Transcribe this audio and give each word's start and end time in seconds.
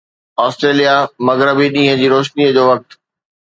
Australia 0.45 0.95
مغربي 1.29 1.67
ڏينهن 1.77 2.01
جي 2.01 2.07
روشني 2.15 2.49
جو 2.59 2.63
وقت 2.73 2.99